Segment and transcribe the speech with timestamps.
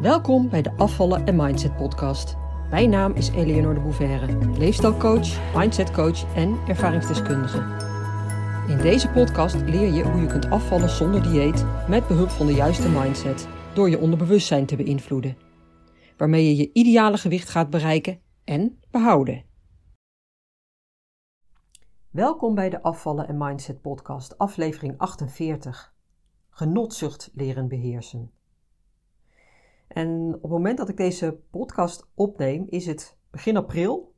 [0.00, 2.36] Welkom bij de Afvallen en Mindset podcast.
[2.70, 7.58] Mijn naam is Eleonore de Bouverre, leefstijlcoach, mindsetcoach en ervaringsdeskundige.
[8.68, 12.52] In deze podcast leer je hoe je kunt afvallen zonder dieet met behulp van de
[12.52, 15.36] juiste mindset door je onderbewustzijn te beïnvloeden,
[16.16, 19.44] waarmee je je ideale gewicht gaat bereiken en behouden.
[22.10, 25.94] Welkom bij de Afvallen en Mindset podcast, aflevering 48.
[26.50, 28.39] Genotzucht leren beheersen.
[29.92, 34.14] En op het moment dat ik deze podcast opneem, is het begin april.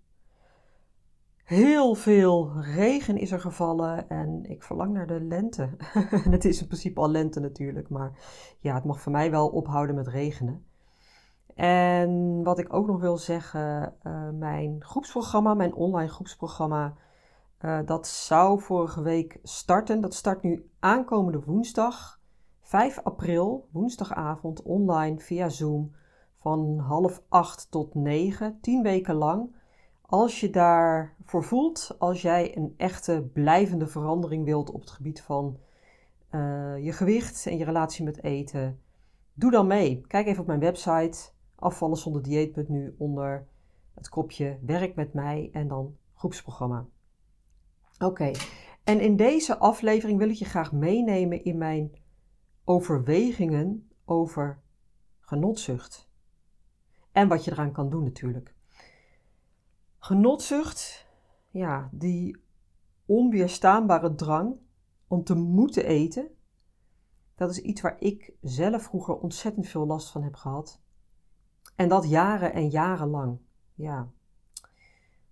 [1.44, 5.70] Heel veel regen is er gevallen en ik verlang naar de lente.
[6.30, 8.12] het is in principe al lente natuurlijk, maar
[8.60, 10.66] ja, het mag voor mij wel ophouden met regenen.
[11.54, 16.94] En wat ik ook nog wil zeggen, uh, mijn groepsprogramma, mijn online groepsprogramma,
[17.60, 20.00] uh, dat zou vorige week starten.
[20.00, 22.20] Dat start nu aankomende woensdag,
[22.72, 25.92] 5 april, woensdagavond, online via Zoom
[26.40, 29.54] van half acht tot negen, tien weken lang.
[30.00, 35.58] Als je daarvoor voelt, als jij een echte blijvende verandering wilt op het gebied van
[36.30, 38.80] uh, je gewicht en je relatie met eten,
[39.34, 40.04] doe dan mee.
[40.06, 41.18] Kijk even op mijn website
[41.54, 43.46] afvallenzonderdieet.nu onder
[43.94, 46.86] het kopje werk met mij en dan groepsprogramma.
[47.98, 48.30] Oké,
[48.84, 52.00] en in deze aflevering wil ik je graag meenemen in mijn
[52.64, 54.60] overwegingen over
[55.20, 56.10] genotzucht.
[57.12, 58.54] En wat je eraan kan doen natuurlijk.
[59.98, 61.06] Genotzucht,
[61.50, 62.36] ja, die
[63.06, 64.56] onweerstaanbare drang
[65.06, 66.28] om te moeten eten,
[67.34, 70.80] dat is iets waar ik zelf vroeger ontzettend veel last van heb gehad.
[71.76, 73.38] En dat jaren en jaren lang.
[73.74, 74.08] Ja.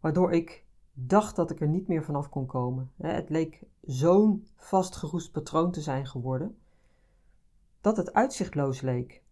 [0.01, 2.91] Waardoor ik dacht dat ik er niet meer vanaf kon komen.
[2.97, 6.59] Het leek zo'n vastgeroest patroon te zijn geworden
[7.81, 9.23] dat het uitzichtloos leek.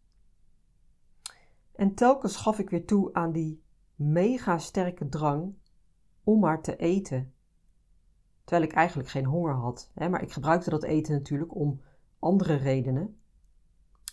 [1.72, 3.62] En telkens gaf ik weer toe aan die
[3.94, 5.54] mega sterke drang
[6.24, 7.32] om maar te eten.
[8.44, 9.90] Terwijl ik eigenlijk geen honger had.
[9.94, 10.08] Hè?
[10.08, 11.80] Maar ik gebruikte dat eten natuurlijk om
[12.18, 13.20] andere redenen.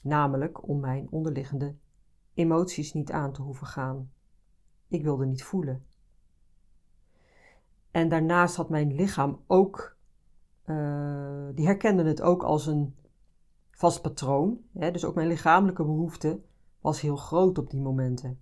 [0.04, 1.76] Namelijk om mijn onderliggende
[2.34, 4.12] emoties niet aan te hoeven gaan.
[4.88, 5.86] Ik wilde niet voelen.
[7.92, 9.98] En daarnaast had mijn lichaam ook,
[10.66, 12.96] uh, die herkende het ook als een
[13.76, 14.60] vast patroon.
[14.74, 14.92] Hè?
[14.92, 16.42] Dus ook mijn lichamelijke behoefte
[16.80, 18.42] was heel groot op die momenten.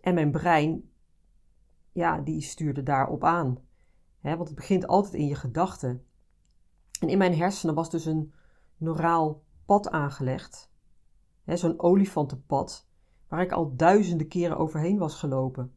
[0.00, 0.90] En mijn brein,
[1.92, 3.58] ja, die stuurde daarop aan.
[4.20, 4.36] Hè?
[4.36, 6.04] Want het begint altijd in je gedachten.
[7.00, 8.32] En in mijn hersenen was dus een
[8.76, 10.72] neuraal pad aangelegd.
[11.46, 12.88] Zo'n olifantenpad,
[13.28, 15.74] waar ik al duizenden keren overheen was gelopen.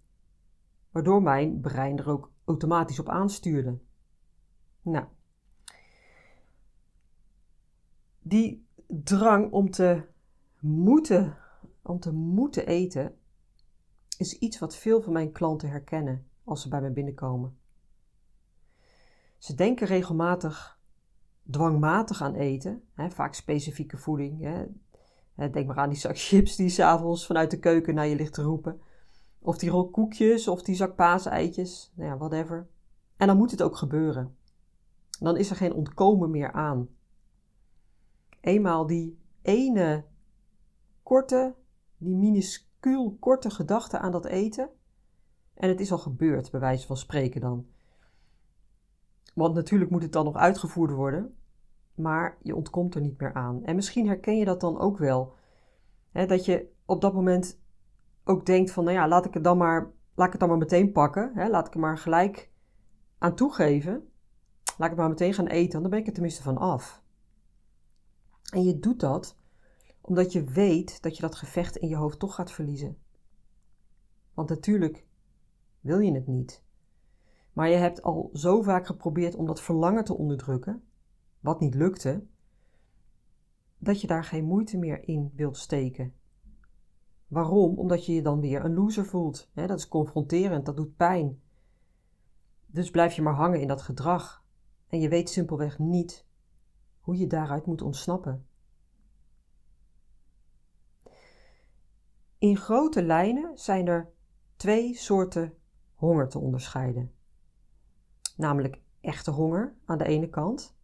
[0.92, 3.80] Waardoor mijn brein er ook automatisch op aanstuurde.
[4.82, 5.06] Nou,
[8.28, 10.02] die drang om te
[10.60, 11.38] moeten,
[11.82, 13.16] om te moeten eten,
[14.18, 17.58] is iets wat veel van mijn klanten herkennen als ze bij me binnenkomen.
[19.38, 20.80] Ze denken regelmatig
[21.50, 24.42] dwangmatig aan eten, hè, vaak specifieke voeding.
[24.42, 24.66] Hè.
[25.52, 28.42] Denk maar aan die zak chips die s'avonds vanuit de keuken naar je ligt te
[28.42, 28.82] roepen.
[29.40, 32.68] Of die rol koekjes of die zak paaseitjes, nou ja, whatever.
[33.18, 34.36] En dan moet het ook gebeuren.
[35.20, 36.90] Dan is er geen ontkomen meer aan
[38.48, 40.06] eenmaal die ene
[41.04, 41.56] korte,
[41.98, 44.70] die minuscuul korte gedachte aan dat eten.
[45.54, 47.68] En het is al gebeurd, bij wijze van spreken dan.
[49.34, 51.38] Want natuurlijk moet het dan nog uitgevoerd worden,
[51.96, 53.64] maar je ontkomt er niet meer aan.
[53.64, 55.34] En misschien herken je dat dan ook wel.
[56.12, 57.60] Hè, dat je op dat moment
[58.24, 60.58] ook denkt van, nou ja, laat ik het dan maar, laat ik het dan maar
[60.58, 61.32] meteen pakken.
[61.34, 62.52] Hè, laat ik er maar gelijk
[63.18, 64.10] aan toegeven.
[64.64, 67.06] Laat ik het maar meteen gaan eten, dan ben ik er tenminste van af.
[68.54, 69.38] En je doet dat
[70.08, 72.98] omdat je weet dat je dat gevecht in je hoofd toch gaat verliezen.
[74.34, 75.06] Want natuurlijk
[75.80, 76.64] wil je het niet.
[77.54, 80.84] Maar je hebt al zo vaak geprobeerd om dat verlangen te onderdrukken,
[81.40, 82.24] wat niet lukte,
[83.78, 86.14] dat je daar geen moeite meer in wilt steken.
[87.28, 87.78] Waarom?
[87.78, 89.50] Omdat je je dan weer een loser voelt.
[89.54, 91.42] dat is confronterend, dat doet pijn.
[92.66, 94.44] Dus blijf je maar hangen in dat gedrag.
[94.88, 96.27] En je weet simpelweg niet
[97.08, 98.48] hoe je daaruit moet ontsnappen.
[102.38, 104.14] In grote lijnen zijn er
[104.56, 105.58] twee soorten
[105.96, 107.14] honger te onderscheiden.
[108.36, 110.78] Namelijk echte honger aan de ene kant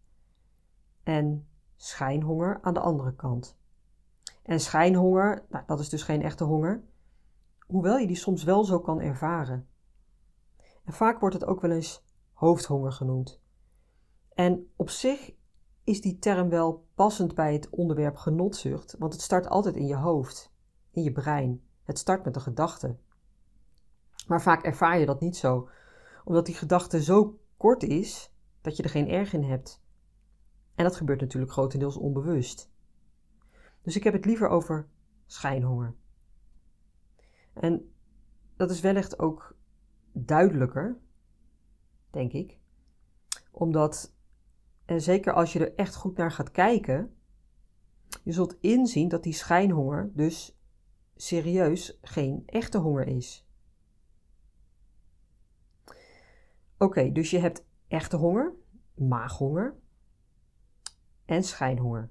[1.04, 3.58] en schijnhonger aan de andere kant.
[4.44, 6.84] En schijnhonger, nou, dat is dus geen echte honger,
[7.60, 9.68] hoewel je die soms wel zo kan ervaren.
[10.84, 13.42] En vaak wordt het ook wel eens hoofdhonger genoemd.
[14.34, 15.42] En op zich
[15.84, 19.96] is die term wel passend bij het onderwerp genotzucht, want het start altijd in je
[19.96, 20.52] hoofd.
[20.92, 21.64] in je brein.
[21.84, 22.96] Het start met een gedachte.
[24.28, 25.70] Maar vaak ervaar je dat niet zo,
[26.24, 29.82] omdat die gedachte zo kort is dat je er geen erg in hebt.
[30.76, 32.72] En dat gebeurt natuurlijk grotendeels onbewust.
[33.82, 34.88] Dus ik heb het liever over
[35.26, 35.96] schijnhonger.
[37.54, 37.94] En
[38.56, 39.56] dat is wellicht ook
[40.12, 40.98] duidelijker,
[42.10, 42.60] denk ik,
[43.52, 44.16] omdat,
[44.86, 47.16] en zeker als je er echt goed naar gaat kijken,
[48.24, 50.58] je zult inzien dat die schijnhonger dus
[51.16, 53.48] serieus geen echte honger is.
[56.78, 58.54] Oké, dus je hebt echte honger,
[58.94, 59.76] maaghonger
[61.26, 62.10] en schijnhonger.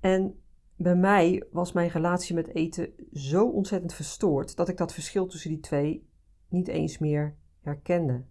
[0.00, 0.42] En
[0.76, 5.50] bij mij was mijn relatie met eten zo ontzettend verstoord dat ik dat verschil tussen
[5.50, 6.08] die twee
[6.48, 8.24] niet eens meer herkende.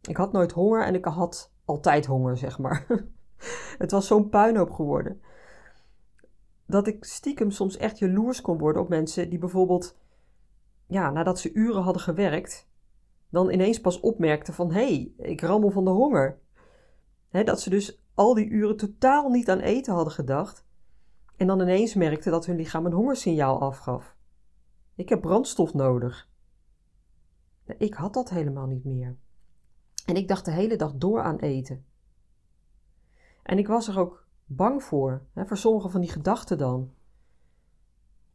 [0.00, 2.86] Ik had nooit honger en ik had altijd honger, zeg maar.
[3.78, 5.22] Het was zo'n puinhoop geworden.
[6.66, 9.98] Dat ik stiekem soms echt jaloers kon worden op mensen die bijvoorbeeld,
[10.86, 12.68] ja, nadat ze uren hadden gewerkt,
[13.28, 16.38] dan ineens pas opmerkten van hé, hey, ik rammel van de honger.
[17.30, 20.64] dat ze dus al die uren totaal niet aan eten hadden gedacht
[21.36, 24.16] en dan ineens merkten dat hun lichaam een hongersignaal afgaf.
[24.94, 26.28] Ik heb brandstof nodig.
[27.78, 29.16] Ik had dat helemaal niet meer.
[30.06, 31.84] En ik dacht de hele dag door aan eten.
[33.42, 36.94] En ik was er ook bang voor, hè, voor sommige van die gedachten dan.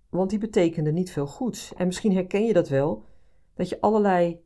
[0.09, 1.73] Want die betekenden niet veel goeds.
[1.73, 3.06] En misschien herken je dat wel,
[3.53, 4.44] dat je allerlei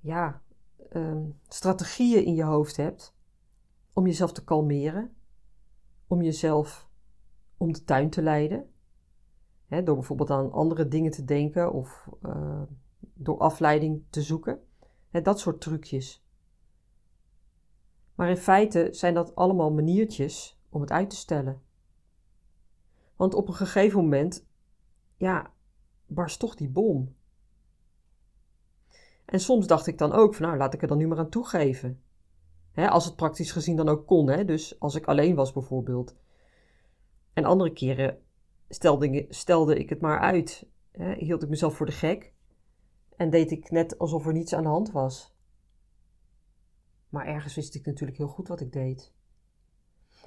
[0.00, 0.42] ja,
[0.90, 3.14] ehm, strategieën in je hoofd hebt
[3.92, 5.14] om jezelf te kalmeren,
[6.06, 6.88] om jezelf
[7.56, 8.70] om de tuin te leiden.
[9.66, 12.62] Hè, door bijvoorbeeld aan andere dingen te denken of uh,
[13.14, 14.60] door afleiding te zoeken.
[15.12, 16.24] Dat soort trucjes.
[18.14, 21.62] Maar in feite zijn dat allemaal maniertjes om het uit te stellen.
[23.16, 24.46] Want op een gegeven moment,
[25.16, 25.52] ja,
[26.06, 27.14] barst toch die bom.
[29.24, 31.28] En soms dacht ik dan ook van nou, laat ik er dan nu maar aan
[31.28, 32.02] toegeven.
[32.74, 34.44] Als het praktisch gezien dan ook kon, hè?
[34.44, 36.16] dus als ik alleen was bijvoorbeeld.
[37.32, 38.18] En andere keren
[39.28, 40.66] stelde, ik het maar uit.
[41.16, 42.31] Hield ik mezelf voor de gek
[43.16, 45.34] en deed ik net alsof er niets aan de hand was.
[47.08, 49.12] Maar ergens wist ik natuurlijk heel goed wat ik deed.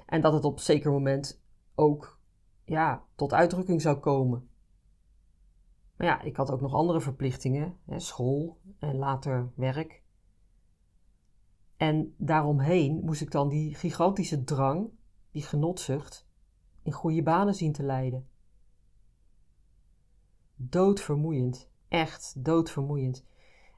[0.06, 1.42] En dat het op zeker moment
[1.74, 2.20] ook
[2.64, 4.48] ja, tot uitdrukking zou komen.
[5.96, 10.02] Maar ja, ik had ook nog andere verplichtingen, hè, school en later werk.
[11.76, 14.90] En daaromheen moest ik dan die gigantische drang,
[15.30, 16.28] die genotzucht,
[16.82, 18.28] in goede banen zien te leiden.
[20.54, 23.24] Doodvermoeiend, echt doodvermoeiend.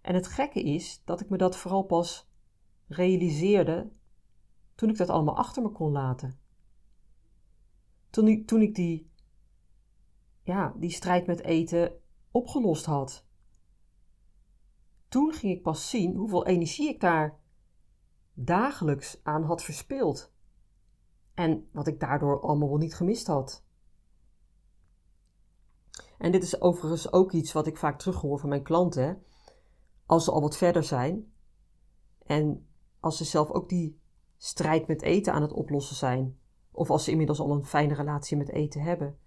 [0.02, 2.30] En het gekke is dat ik me dat vooral pas
[2.86, 3.90] realiseerde
[4.74, 6.38] toen ik dat allemaal achter me kon laten.
[8.10, 9.10] Toen ik, toen ik die,
[10.42, 11.92] ja, die strijd met eten
[12.30, 13.26] opgelost had.
[15.08, 17.38] Toen ging ik pas zien hoeveel energie ik daar
[18.32, 20.32] dagelijks aan had verspild.
[21.34, 23.64] En wat ik daardoor allemaal wel niet gemist had.
[26.18, 29.22] En dit is overigens ook iets wat ik vaak terughoor van mijn klanten.
[30.06, 31.32] Als ze al wat verder zijn
[32.26, 32.66] en
[33.00, 34.00] als ze zelf ook die
[34.36, 36.38] strijd met eten aan het oplossen zijn,
[36.70, 39.18] of als ze inmiddels al een fijne relatie met eten hebben.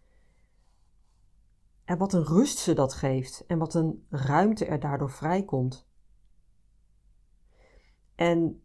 [1.86, 5.88] En wat een rust ze dat geeft en wat een ruimte er daardoor vrijkomt.
[8.16, 8.64] En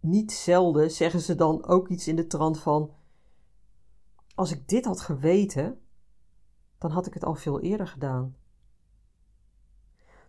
[0.00, 2.94] niet zelden zeggen ze dan ook iets in de trant van:
[4.34, 5.81] Als ik dit had geweten,
[6.82, 8.36] dan had ik het al veel eerder gedaan.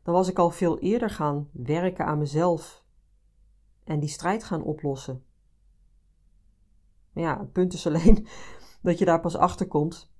[0.03, 2.85] Dan was ik al veel eerder gaan werken aan mezelf
[3.83, 5.23] en die strijd gaan oplossen.
[7.11, 8.27] Maar ja, het punt is alleen
[8.81, 10.11] dat je daar pas achter komt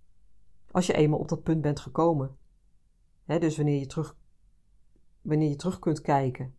[0.72, 2.38] als je eenmaal op dat punt bent gekomen.
[3.26, 4.18] dus wanneer je, terug,
[5.22, 6.56] wanneer je terug kunt kijken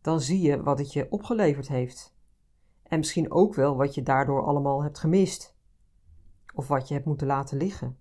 [0.00, 2.14] dan zie je wat het je opgeleverd heeft.
[2.82, 5.54] En misschien ook wel wat je daardoor allemaal hebt gemist.
[6.54, 7.98] Of wat je hebt moeten laten liggen.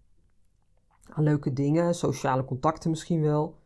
[1.03, 3.57] Aan leuke dingen, sociale contacten misschien wel.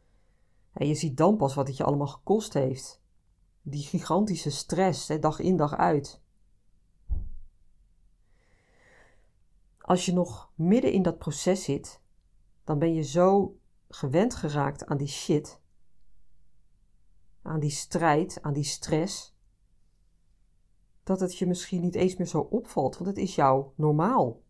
[0.74, 3.02] En je ziet dan pas wat het je allemaal gekost heeft.
[3.62, 6.22] Die gigantische stress, hè, dag in dag uit.
[9.78, 12.02] Als je nog midden in dat proces zit,
[12.64, 15.62] dan ben je zo gewend geraakt aan die shit
[17.44, 19.36] aan die strijd, aan die stress,
[21.04, 24.42] dat het je misschien niet eens meer zo opvalt, want het is jou normaal.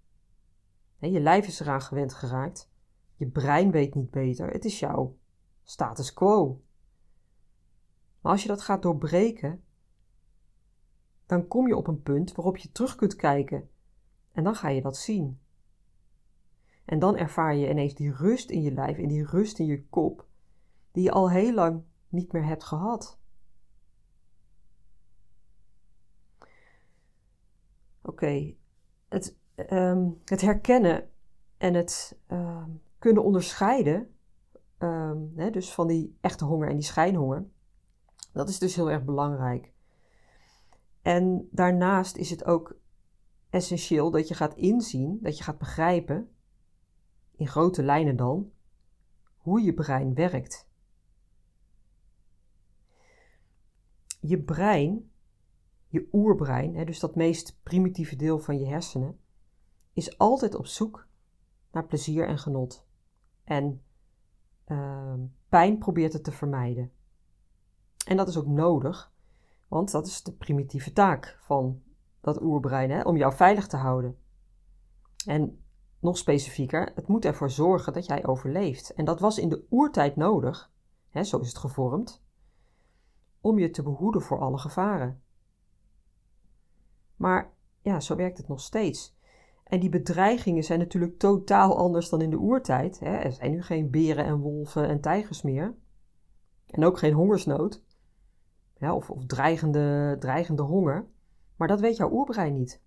[1.12, 2.72] Je lijf is eraan gewend geraakt,
[3.16, 5.18] je brein weet niet beter, het is jouw
[5.64, 6.62] status quo.
[8.22, 9.64] Maar als je dat gaat doorbreken,
[11.26, 13.70] dan kom je op een punt waarop je terug kunt kijken
[14.32, 15.40] En dan ga je dat zien.
[16.86, 19.86] En dan ervaar je ineens die rust in je lijf en die rust in je
[19.88, 20.28] kop,
[20.92, 23.20] die je al heel lang niet meer hebt gehad.
[28.02, 28.56] Oké,
[29.08, 31.10] het, ehm, het herkennen
[31.58, 32.70] en het ehm,
[33.00, 34.16] kunnen onderscheiden,
[34.78, 37.46] ehm, hè, dus van die echte honger en die schijnhonger,
[38.32, 39.72] dat is dus heel erg belangrijk.
[41.02, 42.76] En daarnaast is het ook
[43.50, 46.30] essentieel dat je gaat inzien, dat je gaat begrijpen,
[47.36, 48.52] in grote lijnen dan,
[49.38, 50.68] hoe je brein werkt.
[54.20, 55.12] Je brein,
[55.88, 59.20] je oerbrein, hè, dus dat meest primitieve deel van je hersenen,
[59.94, 61.08] is altijd op zoek
[61.72, 62.86] naar plezier en genot.
[63.44, 63.82] En
[64.68, 65.14] uh,
[65.50, 66.92] pijn probeert het te vermijden.
[68.06, 69.12] En dat is ook nodig,
[69.68, 71.82] want dat is de primitieve taak van
[72.22, 74.18] dat oerbrein, hè, om jou veilig te houden.
[75.26, 75.64] En
[76.00, 78.94] nog specifieker, het moet ervoor zorgen dat jij overleeft.
[78.94, 80.72] En dat was in de oertijd nodig,
[81.10, 82.24] hè, zo is het gevormd,
[83.42, 85.22] om je te behoeden voor alle gevaren.
[87.16, 89.16] Maar ja, zo werkt het nog steeds.
[89.64, 93.00] En die bedreigingen zijn natuurlijk totaal anders dan in de oertijd.
[93.00, 93.16] Hè.
[93.16, 95.76] Er zijn nu geen beren en wolven en tijgers meer.
[96.66, 97.84] En ook geen hongersnood.
[98.78, 101.08] Ja, of, of dreigende, dreigende honger.
[101.56, 102.82] Maar dat weet jouw oerbrein niet.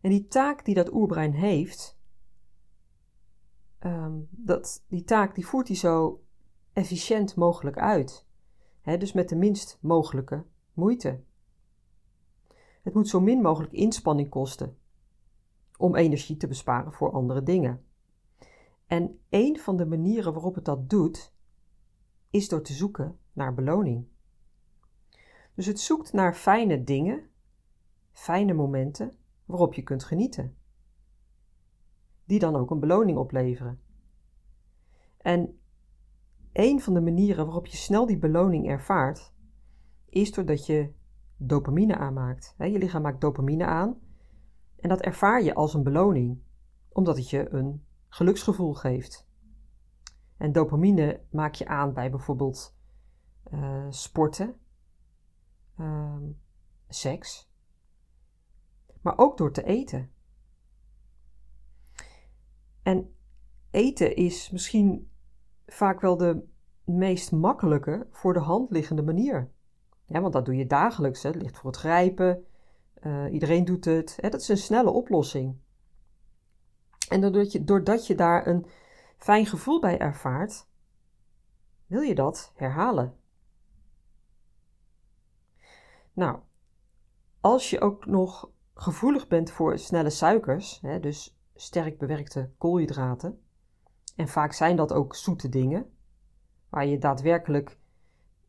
[0.00, 1.98] En die taak die dat oerbrein heeft,
[3.78, 6.22] ehm, dat, die taak die voert hij zo
[6.72, 8.26] efficiënt mogelijk uit.
[8.82, 11.20] dus met de minst mogelijke moeite.
[12.84, 14.76] Het moet zo min mogelijk inspanning kosten
[15.76, 17.84] om energie te besparen voor andere dingen.
[18.86, 21.34] En een van de manieren waarop het dat doet,
[22.30, 24.06] is door te zoeken naar beloning.
[25.54, 27.28] Dus het zoekt naar fijne dingen,
[28.12, 29.12] fijne momenten
[29.44, 30.56] waarop je kunt genieten.
[32.24, 33.80] Die dan ook een beloning opleveren.
[35.16, 35.58] En
[36.52, 39.32] een van de manieren waarop je snel die beloning ervaart,
[40.08, 40.92] is doordat je
[41.36, 42.54] dopamine aanmaakt.
[42.58, 43.98] Je lichaam maakt dopamine aan
[44.84, 46.42] en dat ervaar je als een beloning,
[46.88, 49.28] omdat het je een geluksgevoel geeft.
[50.36, 52.76] En dopamine maak je aan bij bijvoorbeeld
[53.52, 54.54] uh, sporten,
[55.80, 56.16] uh,
[56.88, 57.52] seks,
[59.00, 60.10] maar ook door te eten.
[62.82, 63.14] En
[63.70, 65.10] eten is misschien
[65.66, 66.48] vaak wel de
[66.84, 69.53] meest makkelijke voor de hand liggende manier.
[70.20, 71.22] Want dat doe je dagelijks.
[71.22, 71.30] Hè.
[71.30, 72.46] Het ligt voor het grijpen.
[73.02, 74.18] Uh, iedereen doet het.
[74.20, 74.28] Hè.
[74.28, 75.56] Dat is een snelle oplossing.
[77.08, 78.66] En doordat je, doordat je daar een
[79.16, 80.66] fijn gevoel bij ervaart,
[81.86, 83.16] wil je dat herhalen.
[86.12, 86.38] Nou,
[87.40, 93.42] als je ook nog gevoelig bent voor snelle suikers, hè, dus sterk bewerkte koolhydraten,
[94.16, 95.96] en vaak zijn dat ook zoete dingen,
[96.68, 97.78] waar je daadwerkelijk,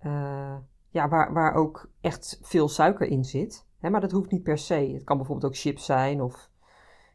[0.05, 0.57] uh,
[0.95, 3.65] ja, waar, waar ook echt veel suiker in zit.
[3.79, 4.73] Hè, maar dat hoeft niet per se.
[4.73, 6.49] Het kan bijvoorbeeld ook chips zijn of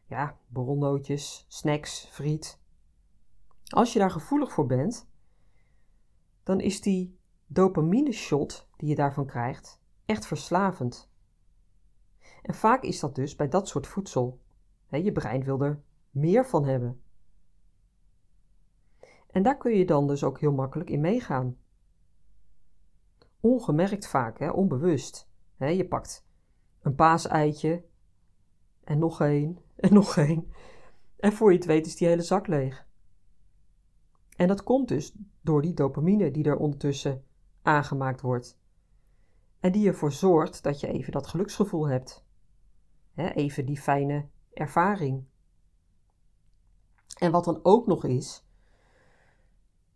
[0.05, 2.59] ja, borrelnootjes, snacks, friet.
[3.67, 5.09] Als je daar gevoelig voor bent,
[6.43, 11.11] dan is die dopamine shot die je daarvan krijgt echt verslavend.
[12.41, 14.39] En vaak is dat dus bij dat soort voedsel.
[14.89, 17.01] je brein wil er meer van hebben.
[19.31, 21.57] En daar kun je dan dus ook heel makkelijk in meegaan.
[23.41, 25.29] Ongemerkt vaak, hè, onbewust.
[25.57, 26.25] je pakt
[26.81, 27.83] een paaseitje
[28.83, 30.51] en nog één en nog één.
[31.17, 32.87] En voor je het weet is die hele zak leeg.
[34.35, 37.23] En dat komt dus door die dopamine die er ondertussen
[37.61, 38.59] aangemaakt wordt.
[39.59, 42.25] En die ervoor zorgt dat je even dat geluksgevoel hebt.
[43.15, 45.25] even die fijne ervaring.
[47.19, 48.45] En wat dan ook nog is,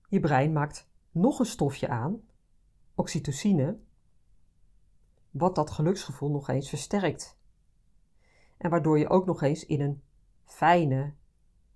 [0.10, 2.22] je brein maakt nog een stofje aan,
[2.96, 3.78] oxytocine,
[5.32, 7.38] wat dat geluksgevoel nog eens versterkt.
[8.58, 10.02] En waardoor je ook nog eens in een
[10.44, 11.14] fijne,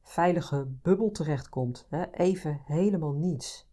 [0.01, 1.87] veilige bubbel terechtkomt.
[2.11, 3.69] Even helemaal niets.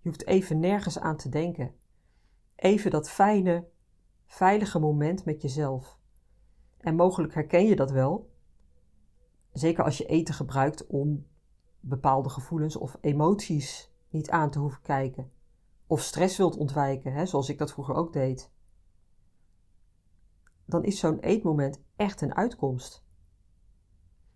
[0.00, 1.74] Je hoeft even nergens aan te denken.
[2.56, 3.68] Even dat fijne,
[4.26, 5.98] veilige moment met jezelf.
[6.78, 8.30] En mogelijk herken je dat wel.
[9.52, 11.26] Zeker als je eten gebruikt om
[11.80, 15.30] bepaalde gevoelens of emoties niet aan te hoeven kijken.
[15.90, 18.52] Of stress wilt ontwijken, hè, zoals ik dat vroeger ook deed.
[20.64, 23.04] Dan is zo'n eetmoment echt een uitkomst.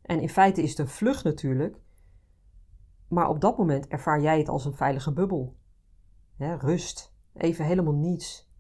[0.02, 1.80] En in feite is het een vlucht natuurlijk,
[3.08, 5.56] maar op dat moment ervaar jij het als een veilige bubbel.
[6.38, 8.50] rust, even helemaal niets.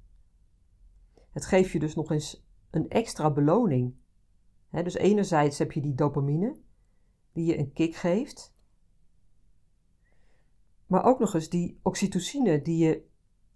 [1.30, 3.94] Het geeft je dus nog eens een extra beloning.
[4.70, 6.56] dus enerzijds heb je die dopamine,
[7.32, 8.51] die je een kick geeft.
[10.92, 13.06] Maar ook nog eens die oxytocine, die je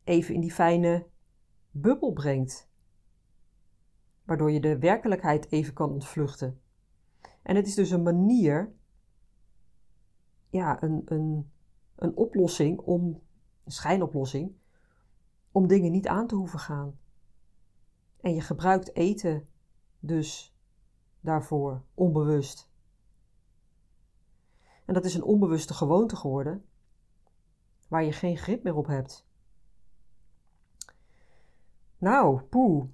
[0.05, 1.07] even in die fijne
[1.71, 2.71] bubbel brengt.
[4.25, 6.61] Waardoor je de werkelijkheid even kan ontvluchten.
[7.43, 8.75] En het is dus een manier,
[10.51, 11.51] ja, een, een,
[11.97, 13.23] een oplossing om,
[13.65, 14.53] een schijnoplossing,
[15.53, 16.99] om dingen niet aan te hoeven gaan.
[18.21, 19.49] En je gebruikt eten
[19.99, 20.57] dus
[21.21, 22.71] daarvoor, onbewust.
[24.85, 26.65] En dat is een onbewuste gewoonte geworden,
[27.89, 29.27] waar je geen grip meer op hebt.
[31.99, 32.85] Nou, poeh,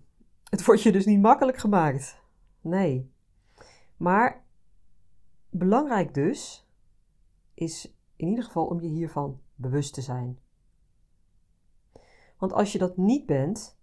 [0.45, 2.23] het wordt je dus niet makkelijk gemaakt.
[2.61, 3.11] Nee.
[3.97, 4.45] Maar
[5.51, 6.67] belangrijk dus
[7.55, 10.39] is in ieder geval om je hiervan bewust te zijn.
[12.39, 13.79] Want als je dat niet bent,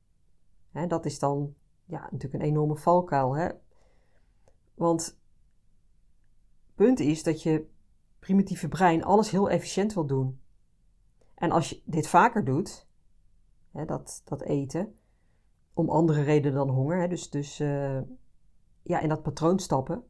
[0.72, 3.36] hè, dat is dan ja, natuurlijk een enorme valkuil.
[3.36, 3.50] Hè?
[4.74, 7.68] Want het punt is dat je
[8.20, 10.40] primitieve brein alles heel efficiënt wil doen.
[11.40, 12.88] En als je dit vaker doet,
[13.72, 14.96] hè, dat, dat eten,
[15.74, 18.02] om andere redenen dan honger, hè, dus, dus uh,
[18.82, 20.04] ja, in dat patroon stappen,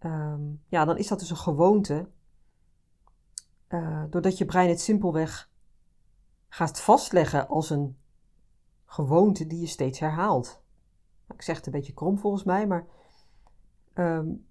[0.00, 2.08] um, ja, dan is dat dus een gewoonte,
[3.68, 5.50] uh, doordat je brein het simpelweg
[6.48, 7.96] gaat vastleggen als een
[8.84, 10.62] gewoonte die je steeds herhaalt.
[11.28, 12.86] Ik zeg het een beetje krom volgens mij, maar
[13.94, 14.46] um,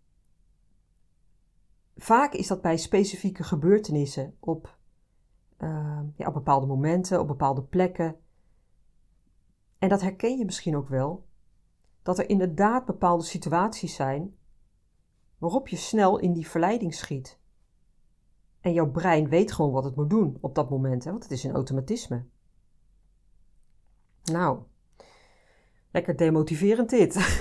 [1.95, 4.77] vaak is dat bij specifieke gebeurtenissen op,
[5.63, 8.15] uh, ja, op bepaalde momenten, op bepaalde plekken.
[9.77, 11.25] En dat herken je misschien ook wel,
[12.01, 14.36] dat er inderdaad bepaalde situaties zijn
[15.38, 17.39] waarop je snel in die verleiding schiet.
[18.62, 21.32] En jouw brein weet gewoon wat het moet doen op dat moment, hè, want het
[21.32, 22.25] is een automatisme.
[24.24, 24.60] Nou,
[25.91, 27.15] lekker demotiverend dit.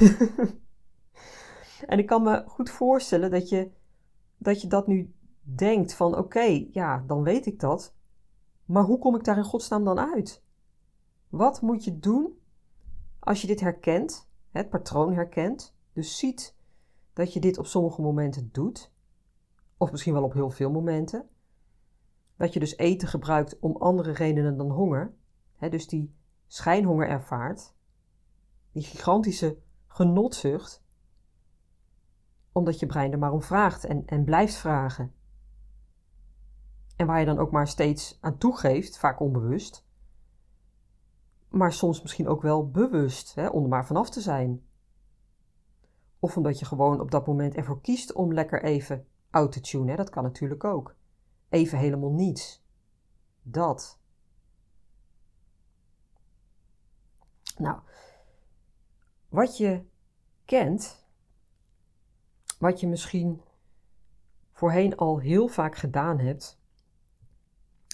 [1.87, 3.71] en ik kan me goed voorstellen dat je
[4.39, 7.95] dat, je dat nu denkt van oké, ja, dan weet ik dat.
[8.73, 10.43] Maar hoe kom ik daar in godsnaam dan uit?
[11.28, 12.39] Wat moet je doen
[13.19, 16.56] als je dit herkent, het patroon herkent, dus ziet
[17.13, 18.93] dat je dit op sommige momenten doet,
[19.76, 21.28] of misschien wel op heel veel momenten,
[22.37, 25.15] dat je dus eten gebruikt om andere redenen dan honger,
[25.56, 26.15] hè, dus die
[26.47, 27.75] schijnhonger ervaart,
[28.71, 30.85] die gigantische genotzucht,
[32.52, 35.13] omdat je brein er maar om vraagt en, en blijft vragen.
[36.97, 39.87] En waar je dan ook maar steeds aan toegeeft, vaak onbewust,
[41.49, 44.67] maar soms misschien ook wel bewust, hè, om er maar vanaf te zijn.
[46.19, 49.97] Of omdat je gewoon op dat moment ervoor kiest om lekker even out te tunen,
[49.97, 50.95] dat kan natuurlijk ook.
[51.49, 52.65] Even helemaal niets.
[53.43, 53.99] Dat.
[57.57, 57.81] Nou,
[59.28, 59.85] wat je
[60.45, 61.07] kent,
[62.59, 63.43] wat je misschien
[64.52, 66.61] voorheen al heel vaak gedaan hebt,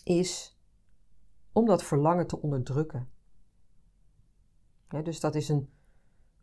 [0.09, 0.59] is
[1.53, 3.09] om dat verlangen te onderdrukken.
[5.03, 5.71] dus dat is een,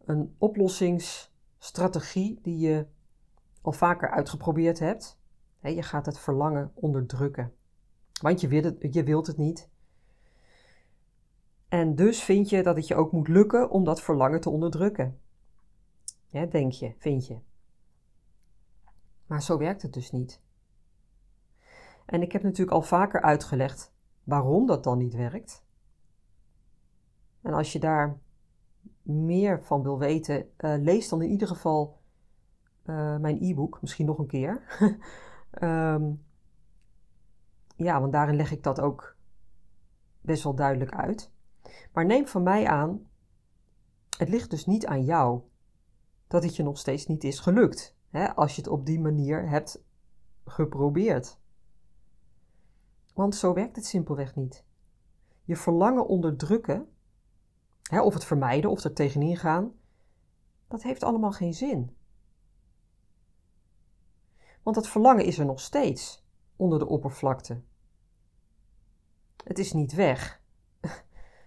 [0.06, 2.86] een oplossingsstrategie die je
[3.62, 5.20] al vaker uitgeprobeerd hebt.
[5.62, 7.54] je gaat het verlangen onderdrukken.
[8.22, 9.70] Want je wilt het, je wilt het niet.
[11.68, 15.20] En dus vind je dat het je ook moet lukken om dat verlangen te onderdrukken.
[16.30, 17.40] Denk je, vind je.
[19.26, 20.44] Maar zo werkt het dus niet.
[22.06, 25.66] En ik heb natuurlijk al vaker uitgelegd waarom dat dan niet werkt.
[27.42, 28.20] En als je daar
[29.02, 32.02] meer van wil weten, uh, lees dan in ieder geval
[32.86, 34.62] uh, mijn e-book, misschien nog een keer.
[35.62, 36.26] um,
[37.88, 39.16] ja, want daarin leg ik dat ook
[40.22, 41.32] best wel duidelijk uit.
[41.94, 43.08] Maar neem van mij aan,
[44.18, 45.42] het ligt dus niet aan jou
[46.28, 49.50] dat het je nog steeds niet is gelukt, hè, als je het op die manier
[49.50, 49.84] hebt
[50.46, 51.40] geprobeerd.
[53.16, 54.66] Want zo werkt het simpelweg niet.
[55.44, 56.88] Je verlangen onderdrukken,
[57.90, 59.74] hè, of het vermijden of er tegenin gaan,
[60.68, 61.96] dat heeft allemaal geen zin.
[64.64, 66.26] Want het verlangen is er nog steeds
[66.56, 67.62] onder de oppervlakte.
[69.44, 70.42] Het is niet weg.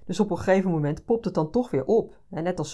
[0.06, 2.20] Dus op een gegeven moment popt het dan toch weer op.
[2.28, 2.70] Net als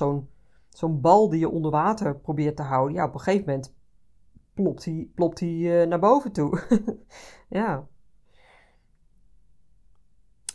[0.69, 2.95] zo'n bal die je onder water probeert te houden.
[2.95, 3.75] Ja, op een gegeven moment
[4.53, 6.61] plopt hij, plopt hij uh, naar boven toe.
[7.49, 7.89] ja.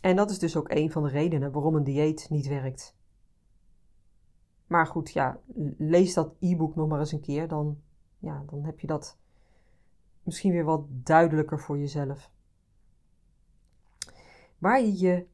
[0.01, 2.97] En dat is dus ook een van de redenen waarom een dieet niet werkt.
[4.67, 5.39] Maar goed, ja,
[5.77, 7.47] lees dat e-book nog maar eens een keer.
[7.47, 7.81] Dan,
[8.17, 9.17] ja, dan heb je dat
[10.23, 12.31] misschien weer wat duidelijker voor jezelf.
[14.57, 15.27] Waar je je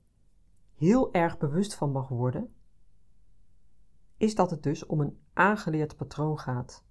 [0.76, 2.54] heel erg bewust van mag worden,
[4.18, 6.84] is dat het dus om een aangeleerd patroon gaat.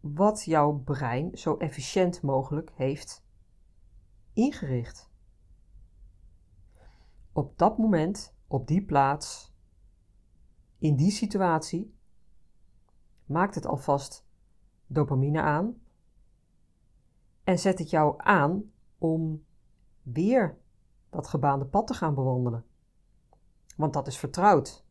[0.00, 3.24] Wat jouw brein zo efficiënt mogelijk heeft
[4.32, 5.05] ingericht.
[7.36, 9.54] Op dat moment, op die plaats,
[10.78, 11.94] in die situatie,
[13.24, 14.26] maakt het alvast
[14.86, 15.80] dopamine aan
[17.44, 19.44] en zet het jou aan om
[20.02, 20.58] weer
[21.10, 22.64] dat gebaande pad te gaan bewandelen.
[23.76, 24.84] Want dat is vertrouwd.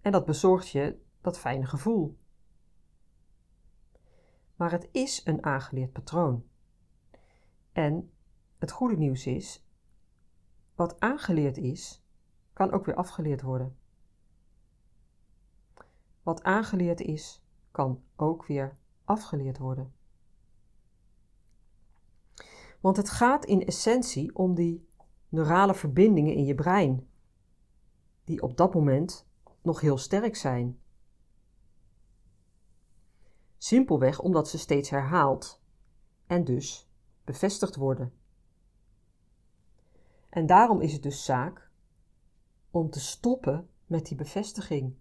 [0.00, 2.18] En dat bezorgt je dat fijne gevoel.
[4.56, 6.44] Maar het is een aangeleerd patroon.
[7.72, 8.12] En
[8.58, 9.63] het goede nieuws is,
[10.74, 12.02] wat aangeleerd is,
[12.52, 13.76] kan ook weer afgeleerd worden.
[16.22, 19.92] Wat aangeleerd is, kan ook weer afgeleerd worden.
[22.80, 24.88] Want het gaat in essentie om die
[25.28, 27.08] neurale verbindingen in je brein,
[28.24, 29.26] die op dat moment
[29.62, 30.78] nog heel sterk zijn.
[33.58, 35.62] Simpelweg omdat ze steeds herhaald
[36.26, 36.90] en dus
[37.24, 38.12] bevestigd worden.
[40.34, 41.70] En daarom is het dus zaak
[42.70, 44.94] om te stoppen met die bevestiging.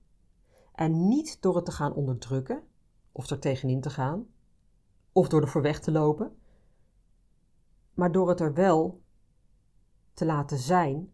[0.73, 2.63] En niet door het te gaan onderdrukken,
[3.11, 4.27] of er tegenin te gaan,
[5.11, 6.37] of door ervoor weg te lopen,
[7.93, 9.01] maar door het er wel
[10.13, 11.13] te laten zijn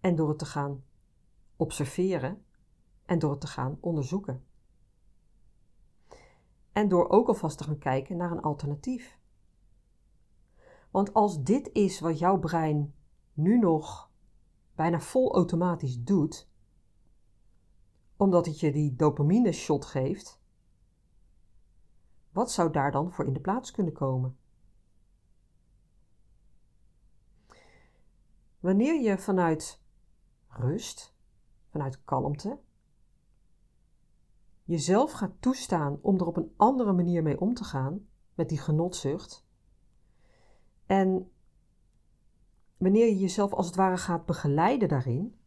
[0.00, 0.84] en door het te gaan
[1.56, 2.44] observeren
[3.04, 4.44] en door het te gaan onderzoeken.
[6.72, 9.18] En door ook alvast te gaan kijken naar een alternatief.
[10.90, 12.94] Want als dit is wat jouw brein
[13.32, 14.10] nu nog
[14.74, 16.48] bijna vol automatisch doet,
[18.16, 20.40] omdat het je die dopamine shot geeft,
[22.32, 24.36] wat zou daar dan voor in de plaats kunnen komen?
[28.60, 29.82] Wanneer je vanuit
[30.48, 31.14] rust,
[31.68, 32.58] vanuit kalmte,
[34.64, 38.58] jezelf gaat toestaan om er op een andere manier mee om te gaan, met die
[38.58, 39.47] genotzucht,
[40.88, 41.30] en
[42.76, 45.38] wanneer je jezelf als het ware gaat begeleiden daarin,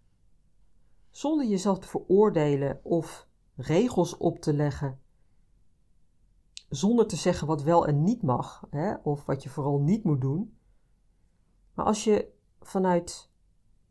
[1.09, 4.99] zonder jezelf te veroordelen of regels op te leggen,
[6.69, 10.21] zonder te zeggen wat wel en niet mag, hè, of wat je vooral niet moet
[10.21, 10.57] doen.
[11.73, 13.29] Maar als je vanuit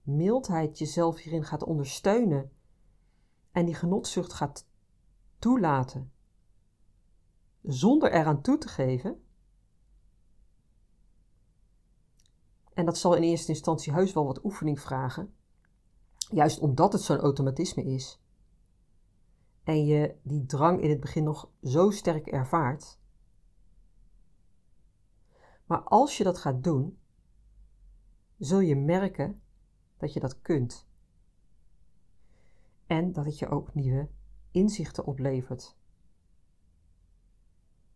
[0.02, 2.52] mildheid jezelf hierin gaat ondersteunen
[3.52, 4.66] en die genotzucht gaat
[5.38, 6.12] toelaten,
[7.62, 9.24] zonder eraan toe te geven.
[12.80, 15.34] En dat zal in eerste instantie heus wel wat oefening vragen,
[16.30, 18.22] juist omdat het zo'n automatisme is.
[19.62, 22.98] En je die drang in het begin nog zo sterk ervaart.
[25.64, 26.98] Maar als je dat gaat doen,
[28.38, 29.42] zul je merken
[29.96, 30.88] dat je dat kunt.
[32.86, 34.08] En dat het je ook nieuwe
[34.50, 35.76] inzichten oplevert.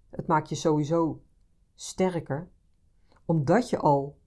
[0.08, 1.22] Het maakt je sowieso
[1.74, 2.50] sterker,
[3.24, 4.22] omdat je al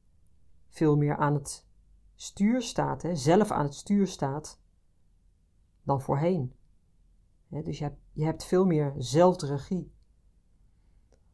[0.77, 1.67] veel meer aan het
[2.15, 4.61] stuur staat, hè, zelf aan het stuur staat,
[5.83, 6.53] dan voorheen.
[7.47, 9.91] dus je hebt, je hebt veel meer zelfregie.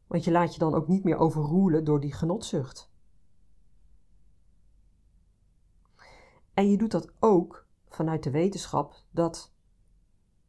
[0.08, 2.92] Want je laat je dan ook niet meer overroelen door die genotzucht.
[6.54, 9.54] En je doet dat ook vanuit de wetenschap dat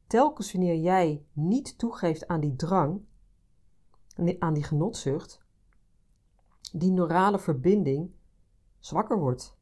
[0.07, 3.00] telkens wanneer jij niet toegeeft aan die drang,
[4.38, 5.40] aan die genotzucht,
[6.72, 8.12] die neurale verbinding
[8.85, 9.59] zwakker wordt.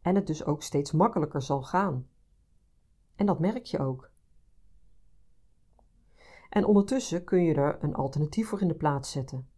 [0.00, 2.08] En het dus ook steeds makkelijker zal gaan.
[3.16, 4.10] En dat merk je ook.
[6.48, 9.48] En ondertussen kun je er een alternatief voor in de plaats zetten.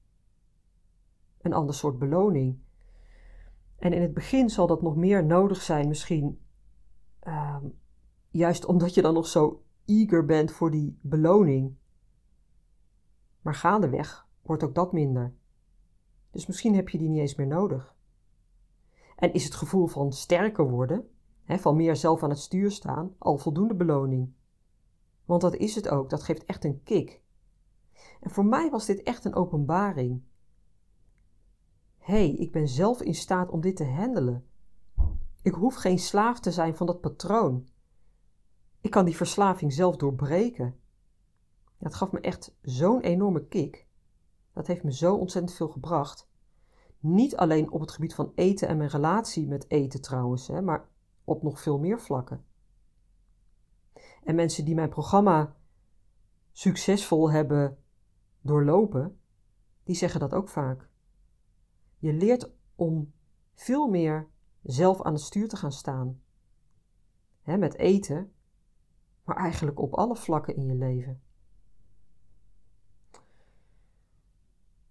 [1.41, 2.59] Een ander soort beloning
[3.81, 6.41] en in het begin zal dat nog meer nodig zijn, misschien
[7.21, 7.65] ehm,
[8.31, 11.75] juist omdat je dan nog zo eager bent voor die beloning.
[13.41, 15.35] Maar gaandeweg wordt ook dat minder.
[16.31, 17.99] Dus misschien heb je die niet eens meer nodig.
[19.21, 21.09] En is het gevoel van sterker worden,
[21.45, 24.33] hè, van meer zelf aan het stuur staan, al voldoende beloning?
[25.25, 27.23] Want dat is het ook, dat geeft echt een kick.
[28.21, 30.23] En voor mij was dit echt een openbaring
[32.11, 34.47] hey, ik ben zelf in staat om dit te handelen.
[35.43, 37.69] Ik hoef geen slaaf te zijn van dat patroon.
[38.81, 40.77] Ik kan die verslaving zelf doorbreken.
[41.79, 43.87] Het gaf me echt zo'n enorme kick.
[44.53, 46.30] Dat heeft me zo ontzettend veel gebracht.
[47.01, 50.89] Niet alleen op het gebied van eten en mijn relatie met eten trouwens, hè, maar
[51.25, 52.45] op nog veel meer vlakken.
[54.25, 55.57] En mensen die mijn programma
[56.53, 57.79] succesvol hebben
[58.41, 59.21] doorlopen,
[59.83, 60.89] die zeggen dat ook vaak.
[61.99, 63.13] Je leert om
[63.55, 64.29] veel meer
[64.63, 66.23] zelf aan het stuur te gaan staan.
[67.43, 68.33] Hè, met eten,
[69.25, 71.23] maar eigenlijk op alle vlakken in je leven.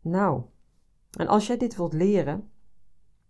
[0.02, 0.44] Nou,
[1.12, 2.52] en als jij dit wilt leren,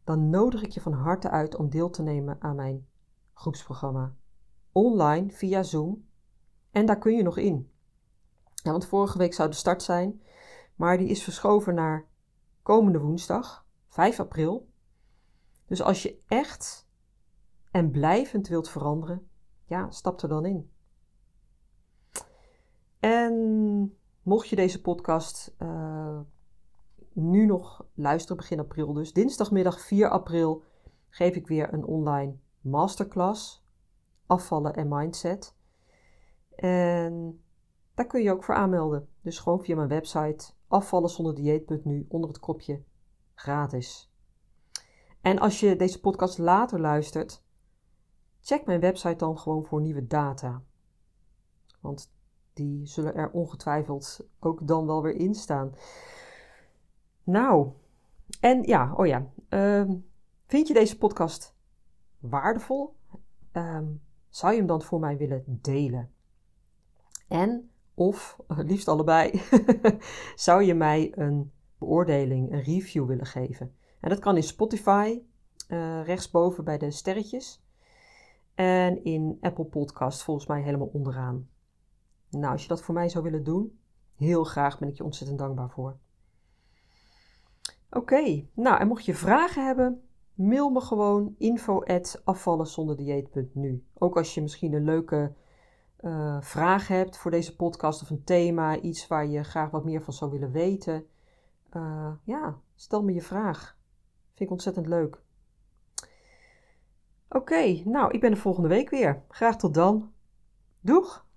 [0.04, 2.88] dan nodig ik je van harte uit om deel te nemen aan mijn
[3.34, 4.16] groepsprogramma.
[4.72, 6.08] Online via Zoom.
[6.72, 7.72] En daar kun je nog in.
[8.54, 10.22] Ja, want vorige week zou de start zijn,
[10.76, 12.08] maar die is verschoven naar
[12.62, 14.70] komende woensdag, 5 april.
[15.66, 16.88] Dus als je echt
[17.72, 19.30] en blijvend wilt veranderen,
[19.66, 20.72] ja, stap er dan in.
[23.00, 26.20] En mocht je deze podcast uh,
[27.14, 30.64] nu nog luisteren, begin april dus, dinsdagmiddag 4 april
[31.10, 33.66] geef ik weer een online masterclass
[34.26, 35.56] afvallen en mindset.
[36.56, 37.44] En
[37.94, 39.08] daar kun je ook voor aanmelden.
[39.22, 42.84] Dus gewoon via mijn website afvallenzonderdieet.nu onder het kopje
[43.34, 44.12] gratis.
[45.22, 47.44] En als je deze podcast later luistert,
[48.42, 50.64] check mijn website dan gewoon voor nieuwe data.
[51.82, 52.14] Want
[52.54, 55.74] die zullen er ongetwijfeld ook dan wel weer in staan.
[57.30, 57.72] Nou,
[58.40, 59.96] en ja, oh ja, ehm,
[60.46, 61.56] vind je deze podcast
[62.20, 62.96] waardevol?
[63.52, 63.86] Ehm,
[64.30, 66.12] zou je hem dan voor mij willen delen?
[67.28, 69.42] En, of liefst allebei,
[70.36, 73.76] zou je mij een beoordeling, een review willen geven?
[74.00, 75.20] En dat kan in Spotify,
[75.68, 77.64] uh, rechtsboven bij de sterretjes.
[78.54, 81.50] En in Apple Podcast volgens mij helemaal onderaan.
[82.30, 83.80] Nou, als je dat voor mij zou willen doen,
[84.16, 85.98] heel graag ben ik je ontzettend dankbaar voor.
[87.90, 90.02] Oké, nou en mocht je vragen hebben,
[90.34, 91.84] mail me gewoon info
[92.24, 93.84] afvallenzonderdieet.nu.
[93.94, 95.34] Ook als je misschien een leuke
[96.02, 100.02] uh, vraag hebt voor deze podcast of een thema, iets waar je graag wat meer
[100.02, 101.06] van zou willen weten.
[101.74, 103.78] Uh, ja, stel me je vraag.
[104.28, 105.22] Vind ik ontzettend leuk.
[107.30, 109.24] Oké, nou, ik ben er volgende week weer.
[109.30, 110.12] Graag tot dan.
[110.82, 111.28] Doeg!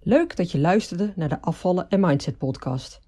[0.00, 3.07] Leuk dat je luisterde naar de Afvallen en Mindset podcast.